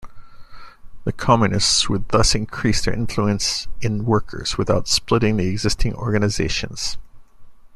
The 1.03 1.11
Communists 1.13 1.87
would 1.87 2.09
thus 2.09 2.33
increase 2.33 2.83
their 2.83 2.91
influence 2.95 3.67
in 3.81 4.03
workers 4.03 4.57
without 4.57 4.87
splitting 4.87 5.37
the 5.37 5.45
existing 5.45 5.93
organisations. 5.93 6.97